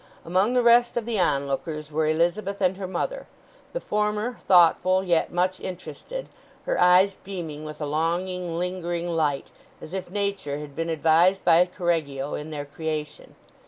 [0.25, 5.59] Among the rest of the onlookers were Elizabeth and her mother—the former thoughtful yet much
[5.59, 6.27] interested,
[6.65, 11.63] her eyes beaming with a longing lingering light, as if Nature had been advised by
[11.67, 13.35] Correggio in their creation.